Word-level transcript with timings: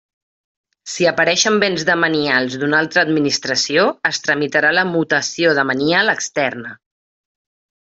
Si 0.93 1.05
apareixen 1.09 1.59
béns 1.63 1.83
demanials 1.89 2.55
d'una 2.63 2.79
altra 2.85 3.03
administració, 3.09 3.85
es 4.13 4.21
tramitarà 4.29 4.73
la 4.79 4.87
mutació 4.95 5.55
demanial 5.63 6.17
externa. 6.17 6.75